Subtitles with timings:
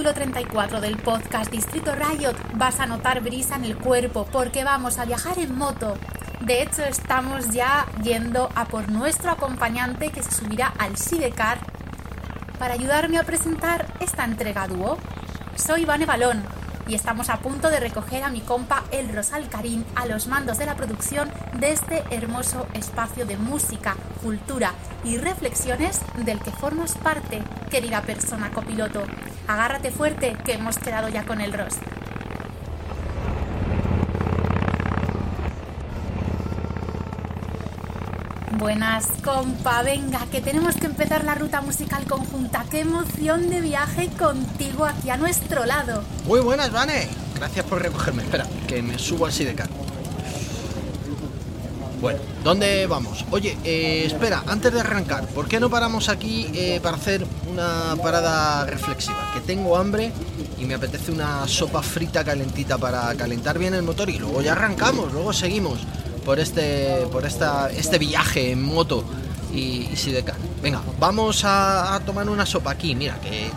[0.00, 4.98] Capítulo 34 del podcast Distrito Riot vas a notar brisa en el cuerpo porque vamos
[4.98, 5.94] a viajar en moto.
[6.40, 11.58] De hecho, estamos ya yendo a por nuestro acompañante que se subirá al Sidecar
[12.58, 14.96] para ayudarme a presentar esta entrega dúo.
[15.54, 16.42] Soy Vane Balón
[16.88, 20.56] y estamos a punto de recoger a mi compa El Rosal Karim a los mandos
[20.56, 24.72] de la producción de este hermoso espacio de música, cultura
[25.04, 29.04] y reflexiones del que formas parte, querida persona copiloto.
[29.50, 31.74] Agárrate fuerte que hemos quedado ya con el Ros.
[38.52, 42.64] Buenas, compa, venga, que tenemos que empezar la ruta musical conjunta.
[42.70, 46.04] ¡Qué emoción de viaje contigo aquí a nuestro lado!
[46.26, 47.08] Muy buenas, Vane.
[47.34, 48.22] Gracias por recogerme.
[48.22, 49.68] Espera, que me subo al sidecar.
[52.00, 53.26] Bueno, ¿dónde vamos?
[53.30, 57.94] Oye, eh, espera, antes de arrancar, ¿por qué no paramos aquí eh, para hacer una
[58.02, 59.30] parada reflexiva?
[59.34, 60.10] Que tengo hambre
[60.58, 64.52] y me apetece una sopa frita calentita para calentar bien el motor y luego ya
[64.52, 65.80] arrancamos, luego seguimos
[66.24, 69.04] por este, por esta, este viaje en moto
[69.52, 70.36] y, y sidecar.
[70.62, 73.50] Venga, vamos a tomar una sopa aquí, mira, que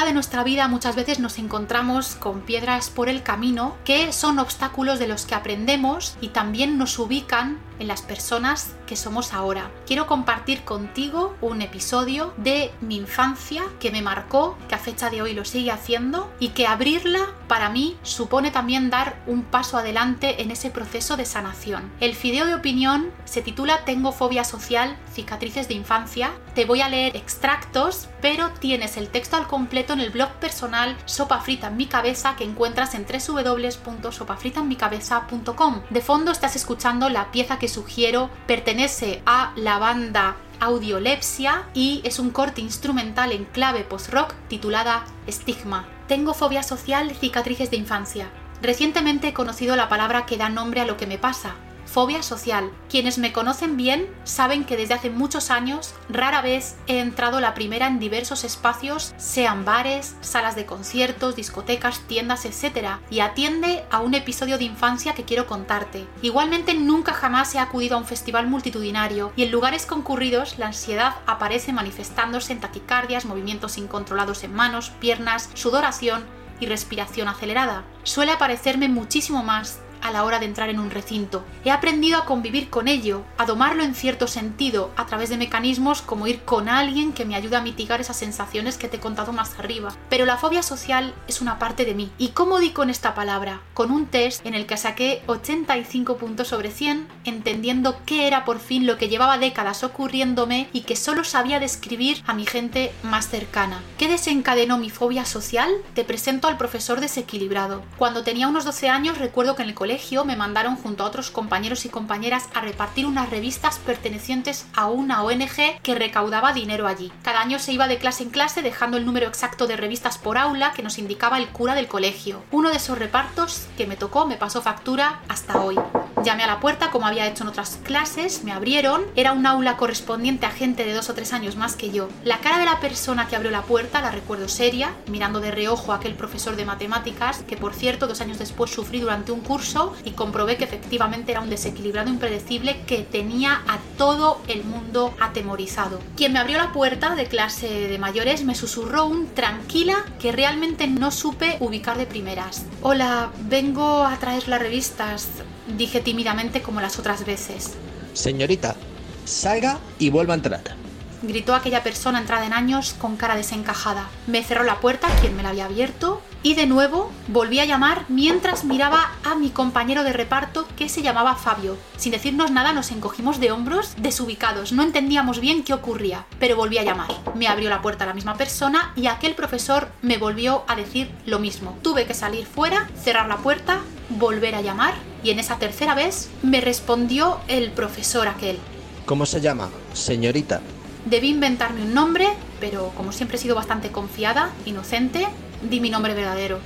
[0.00, 4.98] de nuestra vida muchas veces nos encontramos con piedras por el camino que son obstáculos
[4.98, 9.70] de los que aprendemos y también nos ubican en las personas que somos ahora.
[9.86, 15.20] Quiero compartir contigo un episodio de mi infancia que me marcó, que a fecha de
[15.20, 20.42] hoy lo sigue haciendo y que abrirla para mí supone también dar un paso adelante
[20.42, 21.90] en ese proceso de sanación.
[22.00, 26.30] El fideo de opinión se titula Tengo fobia social, cicatrices de infancia.
[26.54, 30.96] Te voy a leer extractos, pero tienes el texto al completo en el blog personal
[31.04, 35.82] Sopa Frita en mi cabeza que encuentras en www.sopafritaenmicabeza.com.
[35.90, 42.20] De fondo estás escuchando la pieza que sugiero pertenece a la banda Audiolepsia y es
[42.20, 45.88] un corte instrumental en clave post-rock titulada Stigma.
[46.06, 48.28] Tengo fobia social, cicatrices de infancia.
[48.62, 51.56] Recientemente he conocido la palabra que da nombre a lo que me pasa,
[51.92, 52.70] fobia social.
[52.88, 57.52] Quienes me conocen bien saben que desde hace muchos años rara vez he entrado la
[57.52, 62.96] primera en diversos espacios, sean bares, salas de conciertos, discotecas, tiendas, etc.
[63.10, 66.06] Y atiende a un episodio de infancia que quiero contarte.
[66.22, 71.16] Igualmente nunca jamás he acudido a un festival multitudinario y en lugares concurridos la ansiedad
[71.26, 76.24] aparece manifestándose en taquicardias, movimientos incontrolados en manos, piernas, sudoración
[76.58, 77.84] y respiración acelerada.
[78.04, 81.44] Suele aparecerme muchísimo más a la hora de entrar en un recinto.
[81.64, 86.02] He aprendido a convivir con ello, a domarlo en cierto sentido, a través de mecanismos
[86.02, 89.32] como ir con alguien que me ayude a mitigar esas sensaciones que te he contado
[89.32, 89.94] más arriba.
[90.08, 92.10] Pero la fobia social es una parte de mí.
[92.18, 93.60] ¿Y cómo di con esta palabra?
[93.74, 98.58] Con un test en el que saqué 85 puntos sobre 100, entendiendo qué era por
[98.58, 103.28] fin lo que llevaba décadas ocurriéndome y que solo sabía describir a mi gente más
[103.28, 103.80] cercana.
[103.98, 105.70] ¿Qué desencadenó mi fobia social?
[105.94, 107.82] Te presento al profesor desequilibrado.
[107.98, 109.91] Cuando tenía unos 12 años recuerdo que en el colegio
[110.24, 115.22] me mandaron junto a otros compañeros y compañeras a repartir unas revistas pertenecientes a una
[115.22, 117.12] ONG que recaudaba dinero allí.
[117.22, 120.38] Cada año se iba de clase en clase dejando el número exacto de revistas por
[120.38, 122.42] aula que nos indicaba el cura del colegio.
[122.50, 125.76] Uno de esos repartos que me tocó me pasó factura hasta hoy.
[126.24, 129.76] Llamé a la puerta como había hecho en otras clases, me abrieron, era un aula
[129.76, 132.08] correspondiente a gente de dos o tres años más que yo.
[132.22, 135.92] La cara de la persona que abrió la puerta la recuerdo seria, mirando de reojo
[135.92, 139.94] a aquel profesor de matemáticas que por cierto dos años después sufrí durante un curso
[140.04, 145.98] y comprobé que efectivamente era un desequilibrado impredecible que tenía a todo el mundo atemorizado.
[146.16, 150.86] Quien me abrió la puerta de clase de mayores me susurró un tranquila que realmente
[150.86, 152.64] no supe ubicar de primeras.
[152.80, 155.28] Hola, vengo a traer las revistas,
[155.66, 157.74] dije tímidamente como las otras veces.
[158.14, 158.76] Señorita,
[159.24, 160.82] salga y vuelva a entrar
[161.22, 164.08] gritó aquella persona entrada en años con cara desencajada.
[164.26, 168.04] Me cerró la puerta, quien me la había abierto, y de nuevo volví a llamar
[168.08, 171.76] mientras miraba a mi compañero de reparto que se llamaba Fabio.
[171.96, 176.78] Sin decirnos nada nos encogimos de hombros desubicados, no entendíamos bien qué ocurría, pero volví
[176.78, 177.10] a llamar.
[177.34, 181.38] Me abrió la puerta la misma persona y aquel profesor me volvió a decir lo
[181.38, 181.78] mismo.
[181.82, 183.80] Tuve que salir fuera, cerrar la puerta,
[184.10, 188.58] volver a llamar y en esa tercera vez me respondió el profesor aquel.
[189.06, 190.60] ¿Cómo se llama, señorita?
[191.06, 192.28] Debí inventarme un nombre,
[192.60, 195.26] pero como siempre he sido bastante confiada, inocente,
[195.68, 196.58] di mi nombre verdadero.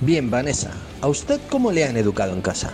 [0.00, 2.72] Bien, Vanessa, ¿a usted cómo le han educado en casa?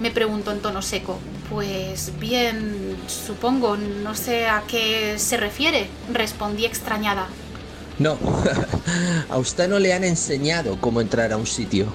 [0.00, 1.18] Me preguntó en tono seco.
[1.48, 7.28] Pues bien, supongo, no sé a qué se refiere, respondí extrañada.
[7.98, 8.18] No,
[9.30, 11.86] a usted no le han enseñado cómo entrar a un sitio.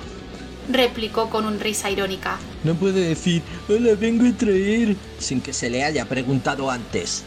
[0.71, 2.37] Replicó con un risa irónica.
[2.63, 7.23] No puede decir, hola, vengo a traer, sin que se le haya preguntado antes.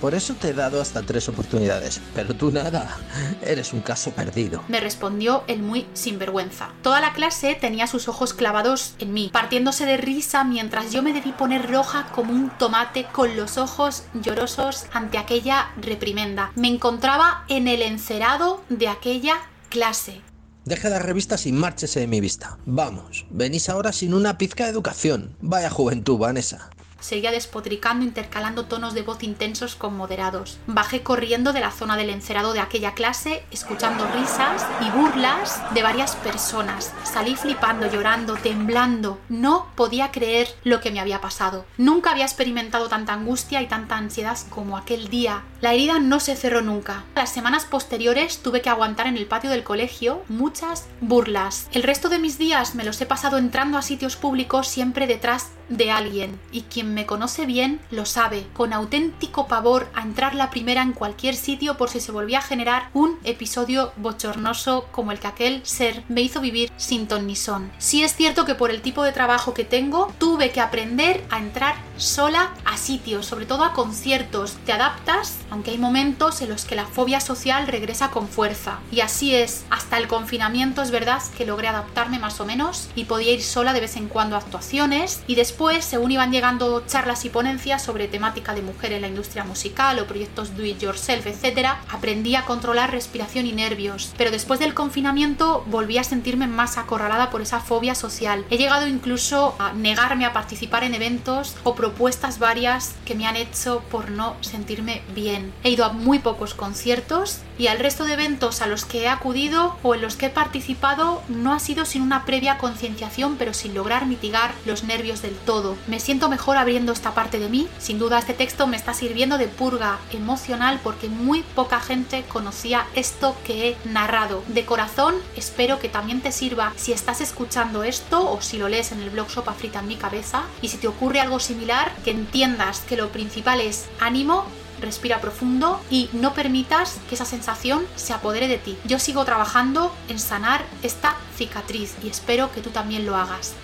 [0.00, 2.98] Por eso te he dado hasta tres oportunidades, pero tú nada,
[3.42, 4.62] eres un caso perdido.
[4.68, 6.68] Me respondió el muy sinvergüenza.
[6.82, 11.14] Toda la clase tenía sus ojos clavados en mí, partiéndose de risa mientras yo me
[11.14, 16.52] debí poner roja como un tomate con los ojos llorosos ante aquella reprimenda.
[16.56, 19.38] Me encontraba en el encerado de aquella
[19.70, 20.20] clase.
[20.66, 22.58] Deja las revistas y márchese de mi vista.
[22.66, 25.36] Vamos, venís ahora sin una pizca de educación.
[25.40, 26.70] Vaya juventud, Vanessa.
[27.00, 30.58] Seguía despotricando intercalando tonos de voz intensos con moderados.
[30.66, 35.82] Bajé corriendo de la zona del encerado de aquella clase, escuchando risas y burlas de
[35.82, 36.92] varias personas.
[37.04, 39.18] Salí flipando, llorando, temblando.
[39.28, 41.64] No podía creer lo que me había pasado.
[41.76, 45.44] Nunca había experimentado tanta angustia y tanta ansiedad como aquel día.
[45.60, 47.04] La herida no se cerró nunca.
[47.14, 51.68] Las semanas posteriores tuve que aguantar en el patio del colegio muchas burlas.
[51.72, 55.50] El resto de mis días me los he pasado entrando a sitios públicos siempre detrás
[55.68, 60.50] de alguien y quien me conoce bien lo sabe, con auténtico pavor a entrar la
[60.50, 65.18] primera en cualquier sitio por si se volvía a generar un episodio bochornoso como el
[65.18, 67.70] que aquel ser me hizo vivir sin ton ni son.
[67.78, 71.38] Sí es cierto que por el tipo de trabajo que tengo tuve que aprender a
[71.38, 74.56] entrar sola a sitios, sobre todo a conciertos.
[74.66, 78.78] Te adaptas, aunque hay momentos en los que la fobia social regresa con fuerza.
[78.92, 83.04] Y así es, hasta el confinamiento es verdad que logré adaptarme más o menos y
[83.04, 86.84] podía ir sola de vez en cuando a actuaciones y después Después, según iban llegando
[86.86, 90.78] charlas y ponencias sobre temática de mujer en la industria musical o proyectos do it
[90.80, 94.12] yourself, etc., aprendí a controlar respiración y nervios.
[94.18, 98.44] Pero después del confinamiento volví a sentirme más acorralada por esa fobia social.
[98.50, 103.36] He llegado incluso a negarme a participar en eventos o propuestas varias que me han
[103.36, 105.54] hecho por no sentirme bien.
[105.64, 109.08] He ido a muy pocos conciertos y al resto de eventos a los que he
[109.08, 113.54] acudido o en los que he participado no ha sido sin una previa concienciación pero
[113.54, 115.76] sin lograr mitigar los nervios del todo.
[115.86, 117.66] Me siento mejor abriendo esta parte de mí.
[117.78, 122.86] Sin duda este texto me está sirviendo de purga emocional porque muy poca gente conocía
[122.94, 124.42] esto que he narrado.
[124.48, 128.92] De corazón espero que también te sirva si estás escuchando esto o si lo lees
[128.92, 132.10] en el blog Sopa Frita en mi cabeza y si te ocurre algo similar que
[132.10, 134.44] entiendas que lo principal es ánimo
[134.80, 138.76] respira profundo y no permitas que esa sensación se apodere de ti.
[138.84, 143.54] Yo sigo trabajando en sanar esta cicatriz y espero que tú también lo hagas.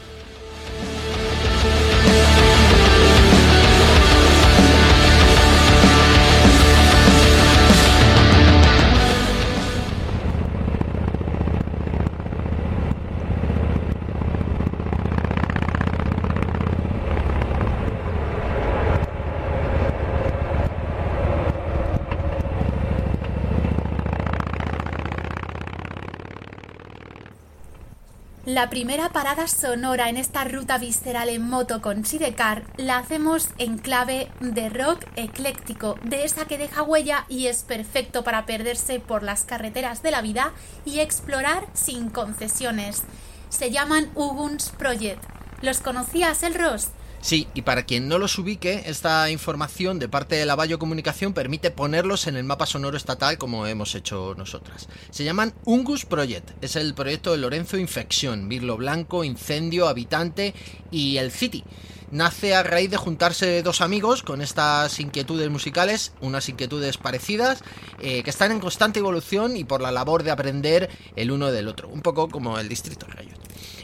[28.53, 33.79] La primera parada sonora en esta ruta visceral en moto con Sidecar la hacemos en
[33.79, 39.23] clave de rock ecléctico, de esa que deja huella y es perfecto para perderse por
[39.23, 40.53] las carreteras de la vida
[40.85, 43.05] y explorar sin concesiones.
[43.49, 45.25] Se llaman Uguns Project.
[45.63, 46.89] ¿Los conocías, el Ross?
[47.23, 51.33] Sí, y para quien no los ubique, esta información de parte de la Bayo Comunicación
[51.33, 54.89] permite ponerlos en el mapa sonoro estatal como hemos hecho nosotras.
[55.11, 60.53] Se llaman Ungus Project, es el proyecto de Lorenzo Infección, Virlo Blanco, Incendio, Habitante
[60.91, 61.63] y El City.
[62.11, 67.63] Nace a raíz de juntarse dos amigos con estas inquietudes musicales, unas inquietudes parecidas,
[68.01, 71.69] eh, que están en constante evolución y por la labor de aprender el uno del
[71.69, 73.32] otro, un poco como el Distrito Rayos.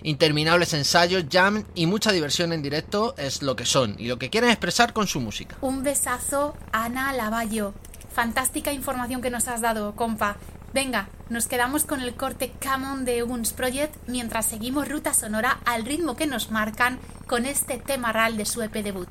[0.02, 4.30] Interminables ensayos, jam y mucha diversión en directo es lo que son y lo que
[4.30, 5.56] quieren expresar con su música.
[5.60, 7.74] Un besazo, Ana Lavallo.
[8.12, 10.36] Fantástica información que nos has dado, compa.
[10.74, 15.84] Venga, nos quedamos con el corte Camon de Uns Project mientras seguimos ruta sonora al
[15.84, 19.08] ritmo que nos marcan con este tema RAL de su EP debut.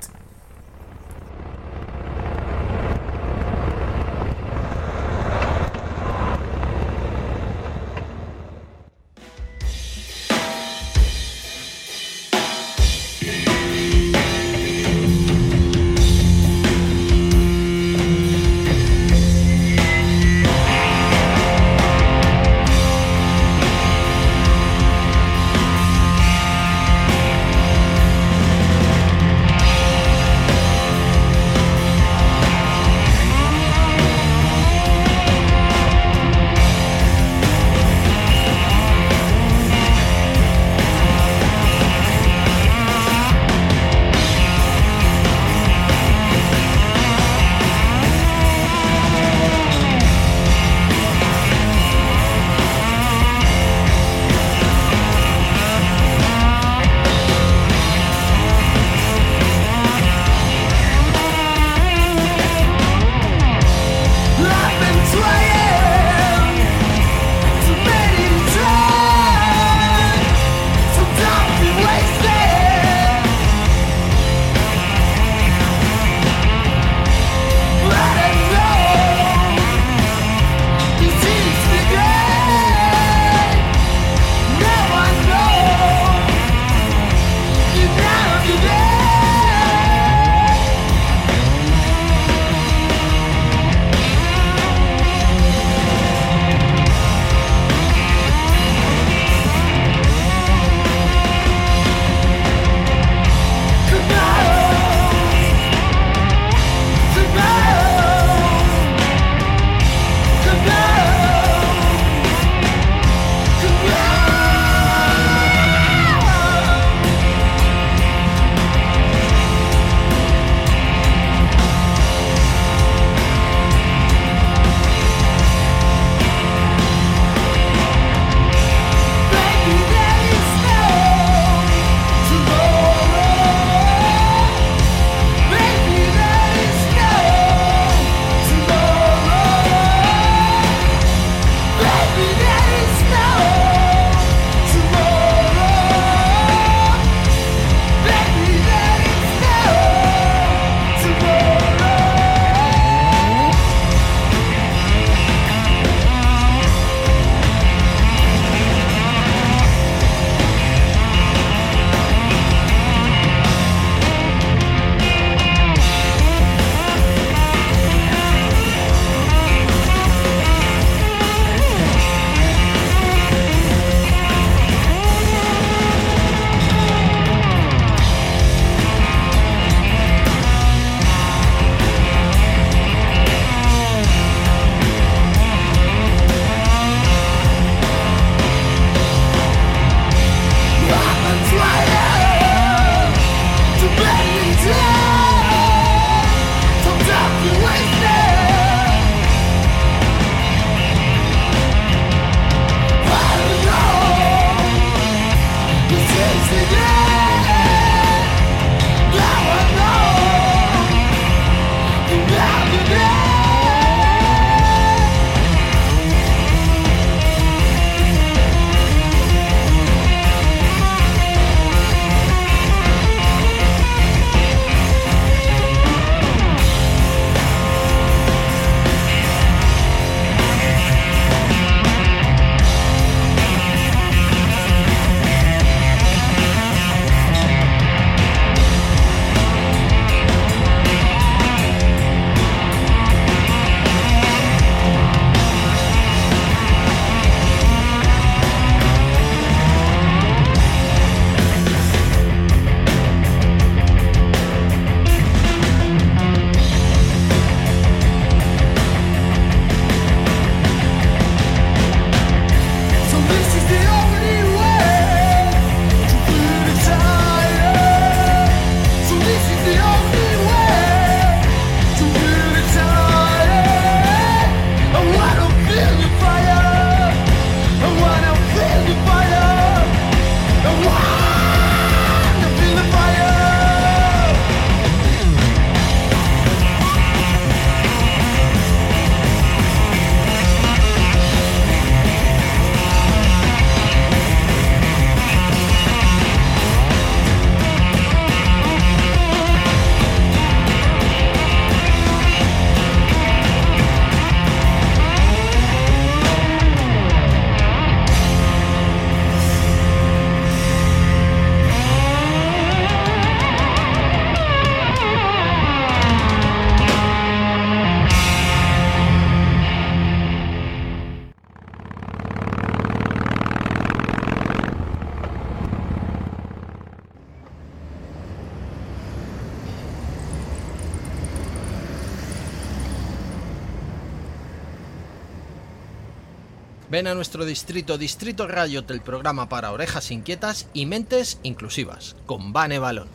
[337.08, 342.78] A nuestro distrito, Distrito Riot, el programa para orejas inquietas y mentes inclusivas, con Vane
[342.78, 343.08] Balón.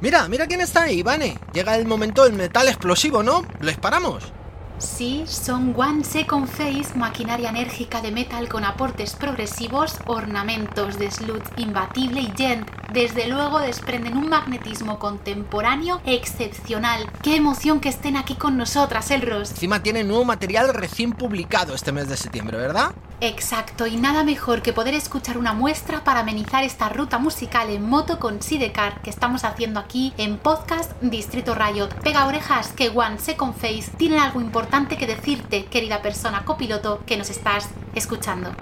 [0.00, 1.38] Mira, mira quién está ahí, Vane.
[1.52, 3.44] Llega el momento del metal explosivo, ¿no?
[3.60, 4.32] ¿Les paramos?
[4.80, 11.42] Sí, son One Second Face, maquinaria enérgica de metal con aportes progresivos, ornamentos de slut
[11.58, 12.66] imbatible y gent.
[12.90, 17.10] Desde luego desprenden un magnetismo contemporáneo excepcional.
[17.22, 19.50] Qué emoción que estén aquí con nosotras, Elros.
[19.50, 22.92] Encima tienen nuevo material recién publicado este mes de septiembre, ¿verdad?
[23.22, 27.86] Exacto, y nada mejor que poder escuchar una muestra para amenizar esta ruta musical en
[27.86, 31.88] moto con Sidecar que estamos haciendo aquí en Podcast Distrito Riot.
[32.02, 37.18] Pega orejas que One Second Face tienen algo importante que decirte, querida persona copiloto que
[37.18, 38.54] nos estás escuchando.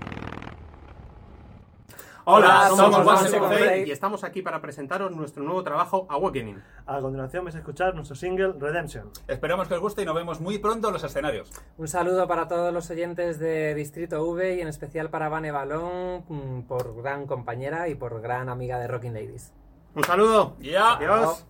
[2.30, 6.62] Hola, somos Fate y estamos aquí para presentaros nuestro nuevo trabajo Awakening.
[6.84, 9.10] A continuación vais a escuchar nuestro single Redemption.
[9.26, 11.50] Esperamos que os guste y nos vemos muy pronto en los escenarios.
[11.78, 16.26] Un saludo para todos los oyentes de Distrito V y en especial para Vane Balón
[16.28, 19.54] mm, por gran compañera y por gran amiga de Rocking Ladies.
[19.94, 20.54] Un saludo.
[20.60, 20.96] Ya.
[20.96, 21.46] Adiós.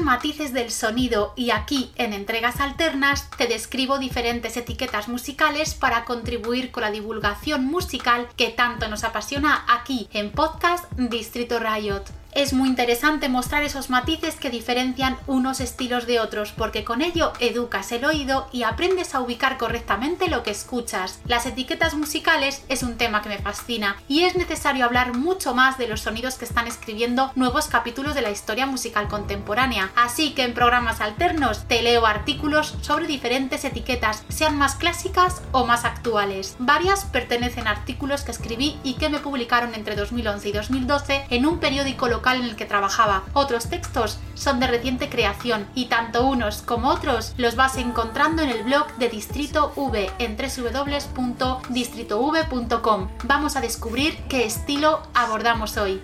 [0.00, 6.70] Matices del Sonido y aquí en Entregas Alternas te describo diferentes etiquetas musicales para contribuir
[6.70, 12.68] con la divulgación musical que tanto nos apasiona aquí en podcast Distrito Riot es muy
[12.68, 18.04] interesante mostrar esos matices que diferencian unos estilos de otros, porque con ello educas el
[18.04, 21.20] oído y aprendes a ubicar correctamente lo que escuchas.
[21.26, 25.76] Las etiquetas musicales es un tema que me fascina y es necesario hablar mucho más
[25.76, 29.90] de los sonidos que están escribiendo nuevos capítulos de la historia musical contemporánea.
[29.94, 35.66] Así que en programas alternos te leo artículos sobre diferentes etiquetas, sean más clásicas o
[35.66, 36.56] más actuales.
[36.58, 41.46] Varias pertenecen a artículos que escribí y que me publicaron entre 2011 y 2012 en
[41.46, 43.24] un periódico local en el que trabajaba.
[43.32, 48.50] Otros textos son de reciente creación y tanto unos como otros los vas encontrando en
[48.50, 53.08] el blog de Distrito V en www.distritov.com.
[53.24, 56.00] Vamos a descubrir qué estilo abordamos hoy.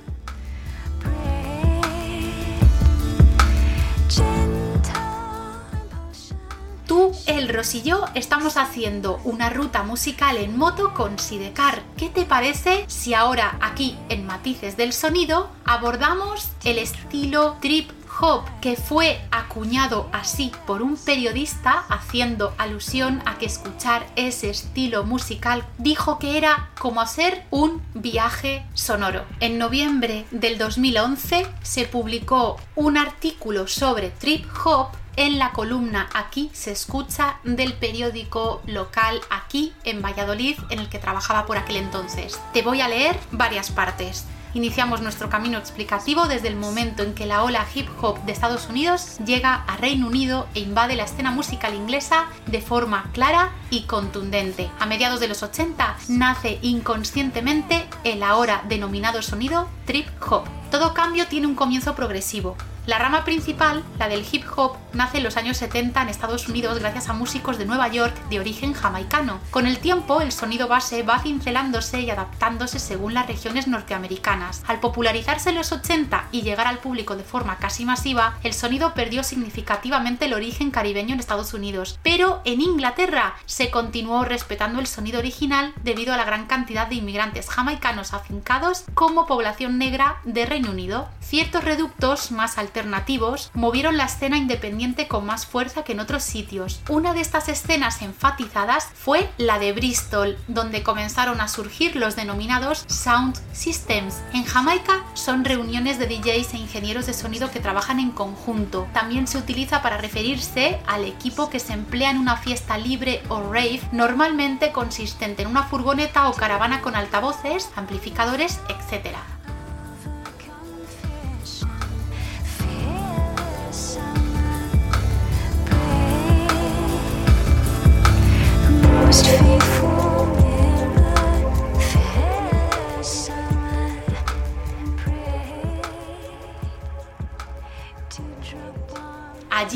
[6.88, 11.82] Tú, el Rosillo, estamos haciendo una ruta musical en moto con Sidecar.
[11.98, 18.44] ¿Qué te parece si ahora aquí en Matices del Sonido abordamos el estilo trip hop
[18.62, 25.66] que fue acuñado así por un periodista haciendo alusión a que escuchar ese estilo musical
[25.76, 29.26] dijo que era como hacer un viaje sonoro.
[29.40, 36.48] En noviembre del 2011 se publicó un artículo sobre trip hop en la columna Aquí
[36.52, 42.40] se escucha del periódico local aquí en Valladolid en el que trabajaba por aquel entonces.
[42.52, 44.26] Te voy a leer varias partes.
[44.54, 48.68] Iniciamos nuestro camino explicativo desde el momento en que la ola hip hop de Estados
[48.68, 53.82] Unidos llega a Reino Unido e invade la escena musical inglesa de forma clara y
[53.82, 54.70] contundente.
[54.78, 60.44] A mediados de los 80 nace inconscientemente el ahora denominado sonido trip hop.
[60.70, 62.56] Todo cambio tiene un comienzo progresivo.
[62.88, 66.78] La rama principal, la del hip hop, nace en los años 70 en Estados Unidos
[66.78, 69.40] gracias a músicos de Nueva York de origen jamaicano.
[69.50, 74.62] Con el tiempo, el sonido base va cincelándose y adaptándose según las regiones norteamericanas.
[74.66, 78.94] Al popularizarse en los 80 y llegar al público de forma casi masiva, el sonido
[78.94, 81.98] perdió significativamente el origen caribeño en Estados Unidos.
[82.02, 86.96] Pero en Inglaterra se continuó respetando el sonido original debido a la gran cantidad de
[86.96, 91.08] inmigrantes jamaicanos afincados como población negra de Reino Unido.
[91.20, 96.80] Ciertos reductos más alternativos movieron la escena independiente con más fuerza que en otros sitios.
[96.88, 102.84] Una de estas escenas enfatizadas fue la de Bristol, donde comenzaron a surgir los denominados
[102.88, 104.16] Sound Systems.
[104.32, 108.88] En Jamaica son reuniones de DJs e ingenieros de sonido que trabajan en conjunto.
[108.92, 113.42] También se utiliza para referirse al equipo que se emplea en una fiesta libre o
[113.42, 119.16] rave, normalmente consistente en una furgoneta o caravana con altavoces, amplificadores, etc.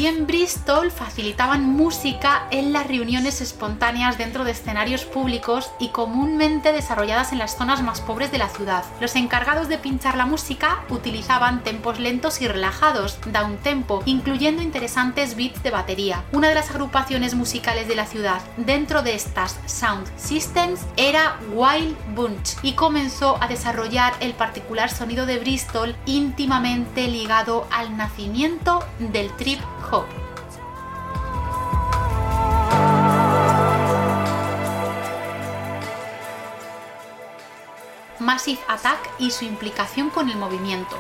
[0.05, 7.31] En Bristol facilitaban música en las reuniones espontáneas dentro de escenarios públicos y comúnmente desarrolladas
[7.31, 8.85] en las zonas más pobres de la ciudad.
[9.01, 15.37] Los encargados de pinchar la música utilizaban tempos lentos y relajados, down tempo, incluyendo interesantes
[15.37, 16.25] beats de batería.
[16.33, 21.97] Una de las agrupaciones musicales de la ciudad dentro de estas sound systems era Wild
[22.17, 29.31] Bunch y comenzó a desarrollar el particular sonido de Bristol íntimamente ligado al nacimiento del
[29.37, 29.61] trip
[38.18, 40.96] Massive Attack y su implicación con el movimiento.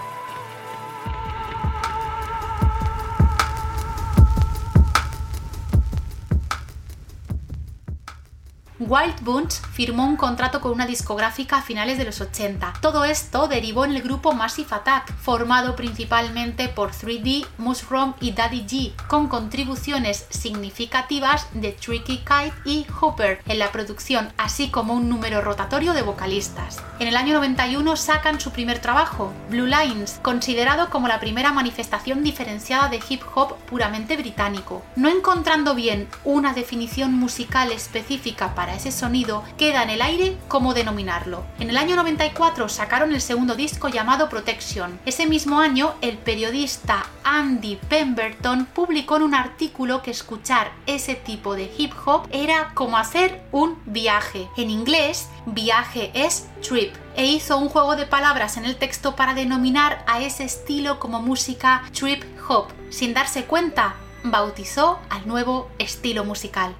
[8.92, 12.74] Wild Bunch firmó un contrato con una discográfica a finales de los 80.
[12.82, 18.66] Todo esto derivó en el grupo Massive Attack, formado principalmente por 3D, Mushroom y Daddy
[18.66, 25.08] G, con contribuciones significativas de Tricky Kite y Hooper en la producción, así como un
[25.08, 26.82] número rotatorio de vocalistas.
[26.98, 32.22] En el año 91 sacan su primer trabajo, Blue Lines, considerado como la primera manifestación
[32.22, 34.82] diferenciada de hip hop puramente británico.
[34.96, 40.74] No encontrando bien una definición musical específica para ese sonido, queda en el aire cómo
[40.74, 41.44] denominarlo.
[41.60, 44.98] En el año 94 sacaron el segundo disco llamado Protection.
[45.06, 51.54] Ese mismo año, el periodista Andy Pemberton publicó en un artículo que escuchar ese tipo
[51.54, 54.48] de hip hop era como hacer un viaje.
[54.56, 59.34] En inglés, viaje es trip e hizo un juego de palabras en el texto para
[59.34, 62.66] denominar a ese estilo como música trip hop.
[62.90, 66.74] Sin darse cuenta, bautizó al nuevo estilo musical.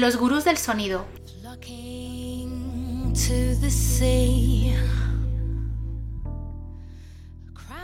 [0.00, 1.04] Los gurús del sonido.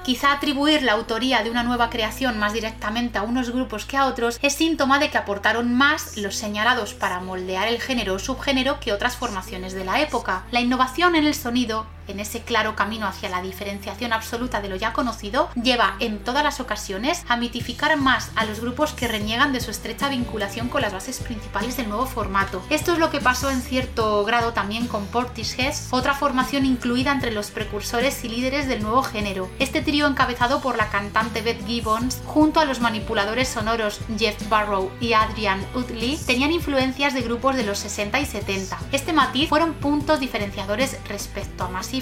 [0.03, 4.07] Quizá atribuir la autoría de una nueva creación más directamente a unos grupos que a
[4.07, 8.81] otros es síntoma de que aportaron más los señalados para moldear el género o subgénero
[8.81, 10.47] que otras formaciones de la época.
[10.53, 14.77] La innovación en el sonido en ese claro camino hacia la diferenciación absoluta de lo
[14.77, 19.53] ya conocido, lleva en todas las ocasiones a mitificar más a los grupos que reniegan
[19.53, 22.63] de su estrecha vinculación con las bases principales del nuevo formato.
[22.71, 27.33] Esto es lo que pasó en cierto grado también con Portishead, otra formación incluida entre
[27.33, 29.49] los precursores y líderes del nuevo género.
[29.59, 34.91] Este trío encabezado por la cantante Beth Gibbons, junto a los manipuladores sonoros Jeff Barrow
[35.01, 38.79] y Adrian Utley, tenían influencias de grupos de los 60 y 70.
[38.93, 41.93] Este matiz fueron puntos diferenciadores respecto a más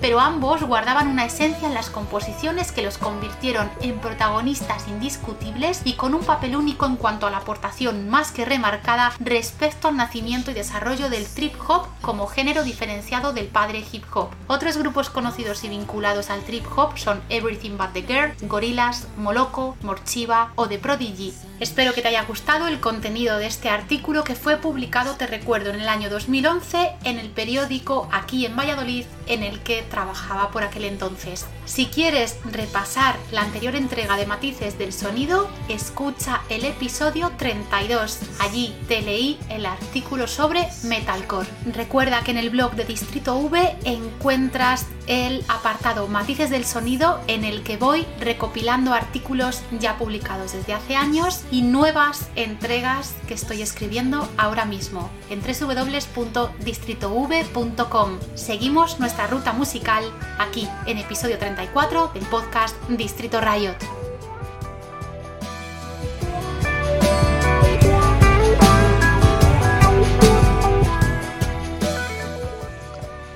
[0.00, 5.94] Pero ambos guardaban una esencia en las composiciones que los convirtieron en protagonistas indiscutibles y
[5.94, 10.50] con un papel único en cuanto a la aportación más que remarcada respecto al nacimiento
[10.50, 14.30] y desarrollo del trip hop como género diferenciado del padre hip hop.
[14.46, 19.76] Otros grupos conocidos y vinculados al trip hop son Everything But the Girl, Gorillaz, Moloko,
[19.82, 21.32] Morchiva o The Prodigy.
[21.58, 25.70] Espero que te haya gustado el contenido de este artículo que fue publicado, te recuerdo,
[25.70, 30.62] en el año 2011 en el periódico aquí en Valladolid en el que trabajaba por
[30.62, 31.46] aquel entonces.
[31.66, 38.20] Si quieres repasar la anterior entrega de matices del sonido, escucha el episodio 32.
[38.38, 41.48] Allí te leí el artículo sobre metalcore.
[41.74, 47.44] Recuerda que en el blog de Distrito V encuentras el apartado Matices del Sonido en
[47.44, 53.60] el que voy recopilando artículos ya publicados desde hace años y nuevas entregas que estoy
[53.62, 58.18] escribiendo ahora mismo en www.distritov.com.
[58.34, 60.04] Seguimos nuestra ruta musical
[60.38, 63.76] aquí en episodio 34 del podcast Distrito Riot.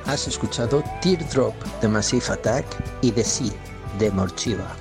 [0.04, 2.66] Has escuchado Teardrop de Massive Attack
[3.00, 3.52] y The Sea
[3.98, 4.76] de Morchiva.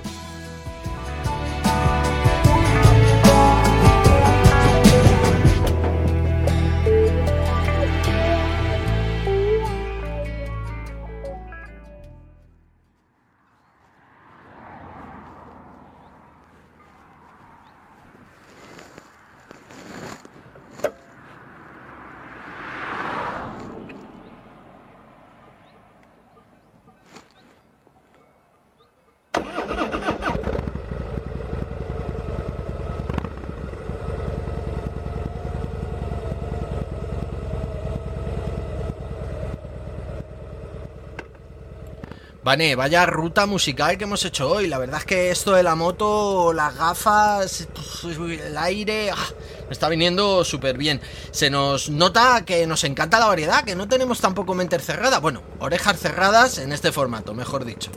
[42.50, 44.66] Vane, vaya ruta musical que hemos hecho hoy.
[44.66, 47.68] La verdad es que esto de la moto, las gafas,
[48.04, 49.28] el aire, ah,
[49.70, 51.00] está viniendo súper bien.
[51.30, 55.20] Se nos nota que nos encanta la variedad, que no tenemos tampoco mente cerrada.
[55.20, 57.92] Bueno, orejas cerradas en este formato, mejor dicho.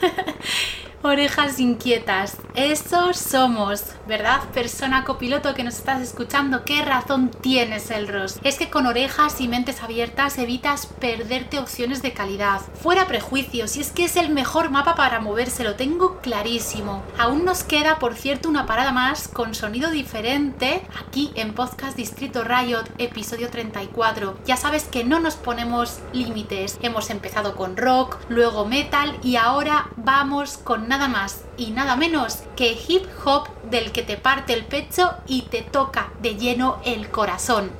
[1.04, 4.40] Orejas inquietas, eso somos, ¿verdad?
[4.54, 8.38] Persona copiloto que nos estás escuchando, ¿qué razón tienes, Elros?
[8.44, 12.60] Es que con orejas y mentes abiertas evitas perderte opciones de calidad.
[12.80, 17.02] Fuera prejuicios, y es que es el mejor mapa para moverse, lo tengo clarísimo.
[17.18, 22.44] Aún nos queda, por cierto, una parada más con sonido diferente aquí en Podcast Distrito
[22.44, 24.38] Riot, episodio 34.
[24.46, 26.78] Ya sabes que no nos ponemos límites.
[26.80, 32.40] Hemos empezado con rock, luego metal y ahora vamos con nada más y nada menos
[32.54, 37.08] que hip hop del que te parte el pecho y te toca de lleno el
[37.08, 37.70] corazón.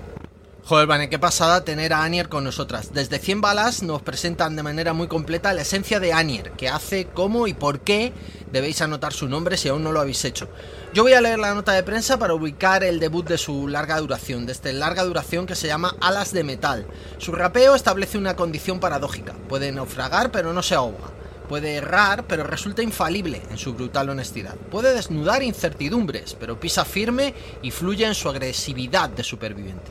[0.64, 2.94] Joder, Vane, qué pasada tener a Anier con nosotras.
[2.94, 7.06] Desde 100 balas nos presentan de manera muy completa la esencia de Anier, que hace,
[7.12, 8.14] cómo y por qué
[8.50, 10.48] debéis anotar su nombre si aún no lo habéis hecho.
[10.94, 13.98] Yo voy a leer la nota de prensa para ubicar el debut de su larga
[13.98, 16.86] duración, de este larga duración que se llama Alas de Metal.
[17.18, 21.21] Su rapeo establece una condición paradójica, puede naufragar pero no se ahoga.
[21.52, 24.56] Puede errar, pero resulta infalible en su brutal honestidad.
[24.56, 29.90] Puede desnudar incertidumbres, pero pisa firme y fluye en su agresividad de superviviente.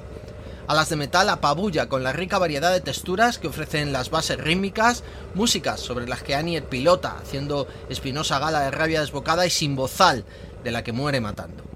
[0.66, 5.04] Alas de Metal apabulla con la rica variedad de texturas que ofrecen las bases rítmicas,
[5.36, 10.26] músicas sobre las que Anier pilota, haciendo espinosa gala de rabia desbocada y sin bozal,
[10.64, 11.71] de la que muere matando.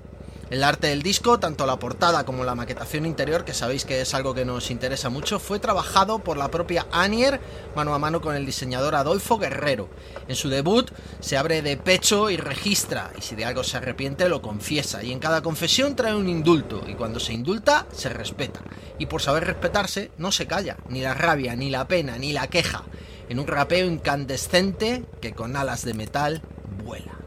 [0.51, 4.13] El arte del disco, tanto la portada como la maquetación interior, que sabéis que es
[4.13, 7.41] algo que nos interesa mucho, fue trabajado por la propia Anier
[7.75, 9.89] mano a mano con el diseñador Adolfo Guerrero.
[10.27, 14.29] En su debut se abre de pecho y registra, y si de algo se arrepiente
[14.29, 18.61] lo confiesa, y en cada confesión trae un indulto, y cuando se indulta se respeta.
[18.99, 22.47] Y por saber respetarse no se calla, ni la rabia, ni la pena, ni la
[22.51, 22.83] queja,
[23.29, 26.43] en un rapeo incandescente que con alas de metal
[26.83, 27.24] vuela.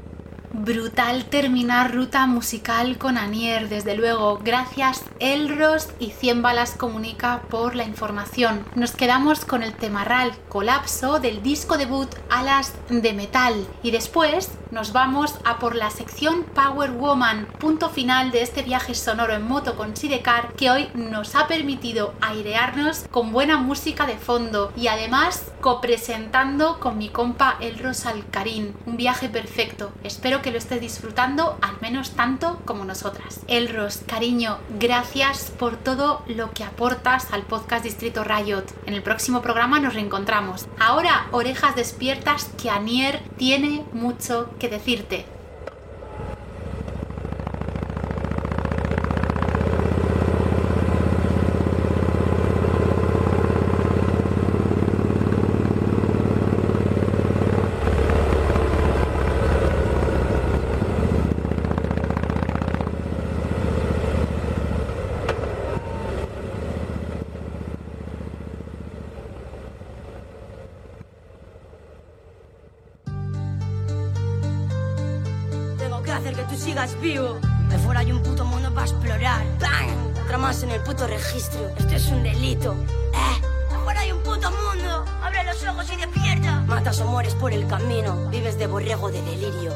[0.53, 4.41] Brutal terminar ruta musical con Anier, desde luego.
[4.43, 8.65] Gracias Elros y 100 balas comunica por la información.
[8.75, 14.93] Nos quedamos con el temarral colapso del disco debut Alas de Metal y después nos
[14.93, 19.77] vamos a por la sección Power Woman, punto final de este viaje sonoro en moto
[19.77, 25.45] con Sidecar que hoy nos ha permitido airearnos con buena música de fondo y además
[25.61, 28.75] copresentando con mi compa Elros Alcarín.
[28.87, 29.93] Un viaje perfecto.
[30.05, 33.41] Espero que lo estés disfrutando al menos tanto como nosotras.
[33.49, 38.65] Elros, cariño, gracias por todo lo que aportas al podcast Distrito Riot.
[38.87, 40.67] En el próximo programa nos reencontramos.
[40.79, 45.38] Ahora, orejas despiertas que Anier tiene mucho que decirte.
[81.39, 82.75] Esto es un delito.
[83.15, 83.41] ¡Eh!
[83.71, 85.05] De fuera hay un puto mundo.
[85.23, 86.63] Abre los ojos y despierta.
[86.67, 88.29] Matas o mueres por el camino.
[88.29, 89.73] Vives de borrego de delirio.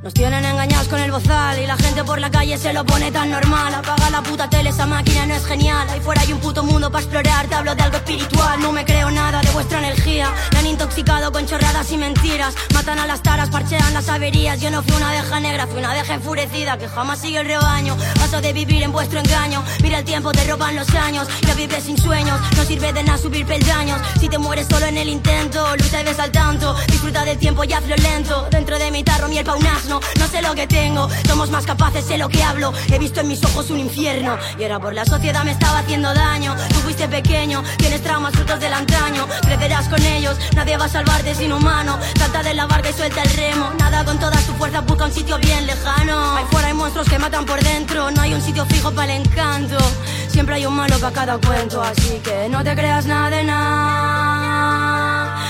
[0.00, 3.10] Nos tienen engañados con el bozal y la gente por la calle se lo pone
[3.10, 3.74] tan normal.
[3.74, 5.88] Apaga la puta tele, esa máquina no es genial.
[5.88, 7.48] Ahí fuera hay un puto mundo para explorar.
[7.48, 10.30] Te hablo de algo espiritual, no me creo nada de vuestra energía.
[10.52, 12.54] Me han intoxicado con chorradas y mentiras.
[12.74, 14.60] Matan a las taras, parchean las averías.
[14.60, 17.96] Yo no fui una abeja negra, fui una abeja enfurecida que jamás sigue el rebaño.
[18.16, 19.64] Paso de vivir en vuestro engaño.
[19.82, 21.26] Mira el tiempo, te roban los años.
[21.46, 23.98] Ya vives sin sueños, no sirve de nada subir peldaños.
[24.20, 26.76] Si te mueres solo en el intento, lucha y ves al tanto.
[26.86, 28.46] Disfruta del tiempo y hazlo lento.
[28.50, 30.00] Dentro de mi tarro, miel pa' un asno.
[30.18, 32.74] No sé lo que tengo, somos más capaces, sé lo que hablo.
[32.90, 34.01] He visto en mis ojos un infierno.
[34.02, 36.56] Y era por la sociedad me estaba haciendo daño.
[36.70, 39.28] Tú fuiste pequeño, tienes traumas frutos del antaño.
[39.42, 41.96] Crecerás con ellos, nadie va a salvarte sin humano.
[42.18, 43.70] Salta de la barca y suelta el remo.
[43.78, 46.36] Nada con toda tu fuerza, busca un sitio bien lejano.
[46.36, 48.10] Ahí fuera hay monstruos que matan por dentro.
[48.10, 49.78] No hay un sitio fijo para el encanto.
[50.26, 51.80] Siempre hay un malo para cada cuento.
[51.80, 54.74] Así que no te creas nada de nada.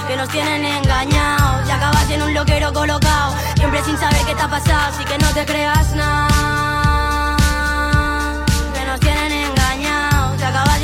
[0.07, 1.67] Que nos tienen engañados.
[1.67, 3.35] Y acabas en un loquero colocado.
[3.57, 4.93] Siempre sin saber qué te ha pasado.
[4.95, 6.72] Así que no te creas nada.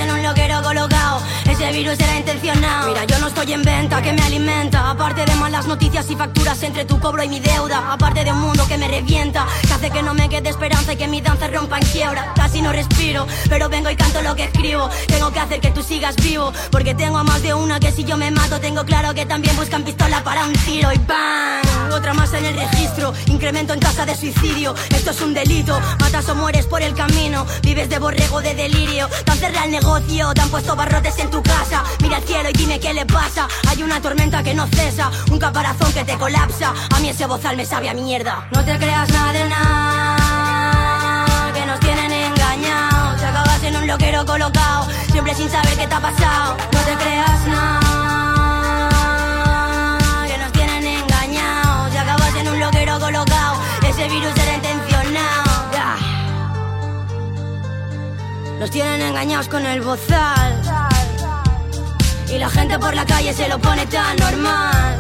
[0.01, 0.98] En un loquero colocado.
[1.59, 2.89] Ese virus era intencionado.
[2.89, 4.91] Mira, yo no estoy en venta, que me alimenta.
[4.91, 7.93] Aparte de malas noticias y facturas entre tu cobro y mi deuda.
[7.93, 9.45] Aparte de un mundo que me revienta.
[9.67, 12.33] Que hace que no me quede esperanza y que mi danza rompa en quiebra.
[12.37, 14.89] Casi no respiro, pero vengo y canto lo que escribo.
[15.09, 16.53] Tengo que hacer que tú sigas vivo.
[16.71, 19.57] Porque tengo a más de una que si yo me mato, tengo claro que también
[19.57, 20.93] buscan pistola para un tiro.
[20.93, 21.93] Y ¡bam!
[21.93, 23.13] Otra más en el registro.
[23.27, 24.77] Incremento en tasa de suicidio.
[24.91, 25.77] Esto es un delito.
[25.99, 27.45] Matas o mueres por el camino.
[27.63, 29.09] Vives de borrego de delirio.
[29.25, 30.33] Te han cerrado el negocio.
[30.35, 31.43] Te han puesto barrotes en tu
[32.01, 33.49] Mira el cielo y dime qué le pasa.
[33.69, 35.11] Hay una tormenta que no cesa.
[35.31, 36.73] Un caparazón que te colapsa.
[36.95, 38.47] A mí ese bozal me sabe a mierda.
[38.53, 41.53] No te creas nada nada.
[41.53, 43.21] Que nos tienen engañados.
[43.21, 44.89] Te acabas en un loquero colocado.
[45.11, 46.57] Siempre sin saber qué te ha pasado.
[46.73, 47.81] No te creas nada.
[50.27, 51.93] Que nos tienen engañados.
[51.93, 53.61] Te acabas en un loquero colocado.
[53.87, 55.49] Ese virus era intencionado.
[58.59, 60.58] Nos tienen engañados con el bozal.
[62.31, 64.99] Y la gente por la calle se lo pone tan normal.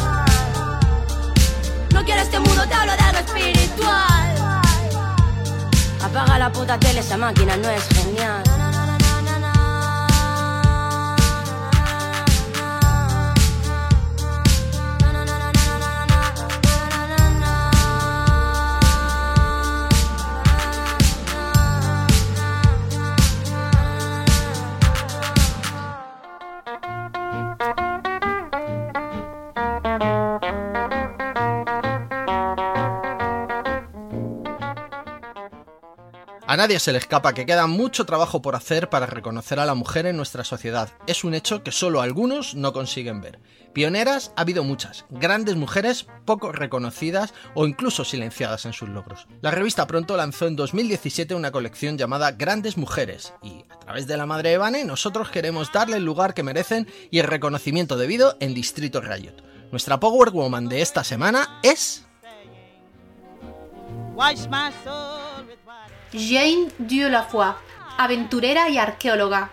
[1.92, 4.60] No quiero este mundo, te hablo de algo espiritual.
[6.02, 8.57] Apaga la puta tele, esa máquina no es genial.
[36.58, 40.06] Nadie se le escapa que queda mucho trabajo por hacer para reconocer a la mujer
[40.06, 40.90] en nuestra sociedad.
[41.06, 43.38] Es un hecho que solo algunos no consiguen ver.
[43.72, 49.28] Pioneras ha habido muchas, grandes mujeres poco reconocidas o incluso silenciadas en sus logros.
[49.40, 54.16] La revista Pronto lanzó en 2017 una colección llamada Grandes Mujeres y a través de
[54.16, 58.36] la madre de Vane nosotros queremos darle el lugar que merecen y el reconocimiento debido
[58.40, 59.44] en Distrito Riot.
[59.70, 62.04] Nuestra Power Woman de esta semana es...
[66.12, 67.52] Jane Dieulafoy,
[67.98, 69.50] aventurera y arqueóloga.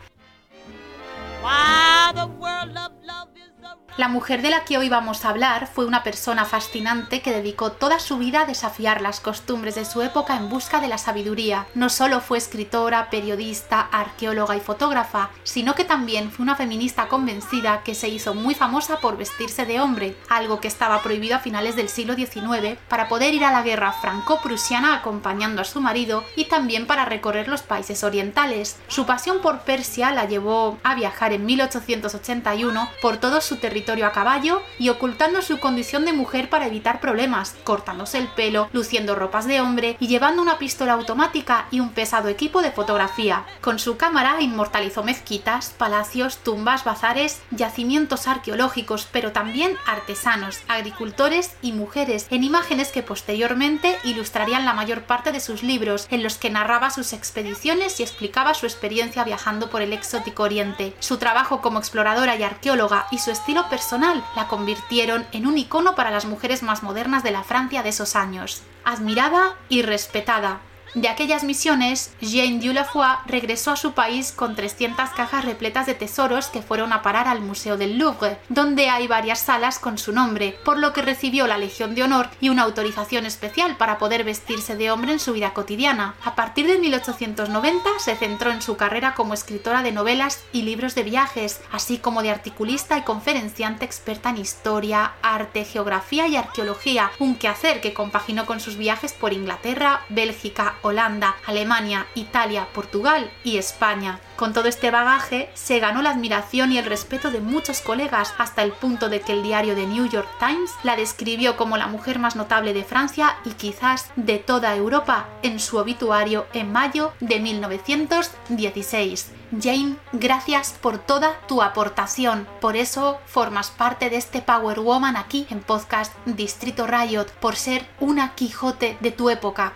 [3.98, 7.72] La mujer de la que hoy vamos a hablar fue una persona fascinante que dedicó
[7.72, 11.66] toda su vida a desafiar las costumbres de su época en busca de la sabiduría.
[11.76, 17.84] No solo fue escritora, periodista, arqueóloga y fotógrafa, sino que también fue una feminista convencida
[17.84, 21.78] que se hizo muy famosa por vestirse de hombre, algo que estaba prohibido a finales
[21.78, 26.46] del siglo XIX, para poder ir a la guerra franco-prusiana acompañando a su marido y
[26.46, 28.76] también para recorrer los países orientales.
[28.90, 34.12] Su pasión por Persia la llevó a viajar en 1881 por todo su territorio a
[34.12, 39.46] caballo y ocultando su condición de mujer para evitar problemas, cortándose el pelo, luciendo ropas
[39.46, 43.46] de hombre y llevando una pistola automática y un pesado equipo de fotografía.
[43.62, 51.72] Con su cámara inmortalizó mezquitas, palacios, tumbas, bazares, yacimientos arqueológicos, pero también artesanos, agricultores y
[51.72, 56.50] mujeres, en imágenes que posteriormente ilustrarían la mayor parte de sus libros, en los que
[56.50, 60.96] narraba sus expediciones y explicaba su experiencia viajando por el exótico oriente.
[61.00, 65.96] Su trabajo como exploradora y arqueóloga y su estilo personal la convirtieron en un icono
[65.96, 68.62] para las mujeres más modernas de la Francia de esos años.
[68.86, 70.62] Admirada y respetada,
[70.96, 76.48] de aquellas misiones, Jeanne Dieulafoy regresó a su país con 300 cajas repletas de tesoros
[76.48, 80.58] que fueron a parar al Museo del Louvre, donde hay varias salas con su nombre,
[80.64, 84.78] por lo que recibió la Legión de Honor y una autorización especial para poder vestirse
[84.78, 86.16] de hombre en su vida cotidiana.
[86.24, 90.96] A partir de 1890 se centró en su carrera como escritora de novelas y libros
[90.96, 97.12] de viajes, así como de articulista y conferenciante experta en historia, arte, geografía y arqueología,
[97.20, 103.58] un quehacer que compaginó con sus viajes por Inglaterra, Bélgica, Holanda, Alemania, Italia, Portugal y
[103.58, 104.20] España.
[104.36, 108.62] Con todo este bagaje, se ganó la admiración y el respeto de muchos colegas hasta
[108.62, 112.20] el punto de que el diario The New York Times la describió como la mujer
[112.20, 117.40] más notable de Francia y quizás de toda Europa en su obituario en mayo de
[117.40, 119.32] 1916.
[119.60, 122.48] Jane, gracias por toda tu aportación.
[122.62, 127.88] Por eso formas parte de este Power Woman aquí en podcast Distrito Riot, por ser
[128.00, 129.74] una Quijote de tu época.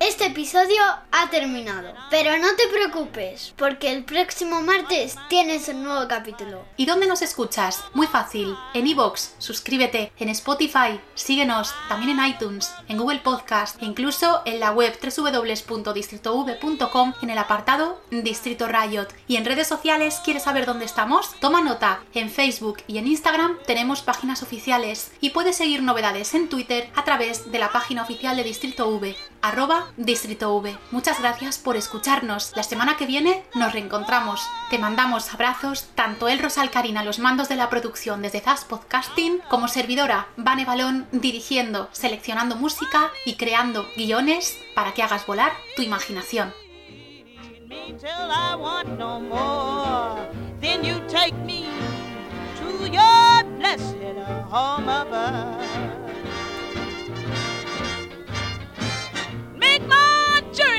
[0.00, 0.82] Este episodio
[1.30, 6.64] terminado, pero no te preocupes, porque el próximo martes tienes un nuevo capítulo.
[6.76, 7.82] ¿Y dónde nos escuchas?
[7.94, 13.86] Muy fácil, en iVoox, suscríbete, en Spotify, síguenos, también en iTunes, en Google Podcast e
[13.86, 19.08] incluso en la web www.distritov.com en el apartado Distrito Riot.
[19.26, 21.34] ¿Y en redes sociales quieres saber dónde estamos?
[21.40, 26.48] Toma nota, en Facebook y en Instagram tenemos páginas oficiales y puedes seguir novedades en
[26.48, 30.76] Twitter a través de la página oficial de Distrito V, arroba Distrito V.
[30.90, 32.52] Muchas gracias por escucharnos.
[32.56, 34.40] La semana que viene nos reencontramos.
[34.70, 39.40] Te mandamos abrazos, tanto el Rosalcarina a los mandos de la producción desde Zaz Podcasting,
[39.48, 45.82] como servidora Vane Balón dirigiendo, seleccionando música y creando guiones para que hagas volar tu
[45.82, 46.52] imaginación.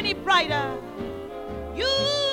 [0.05, 0.77] any brighter.
[1.73, 2.24] You